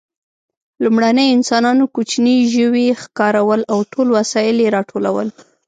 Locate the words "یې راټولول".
4.63-5.27